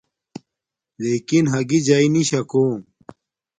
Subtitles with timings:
[1.01, 2.75] لݵکن ہگݵ جݳئی نݵ شَکݸم.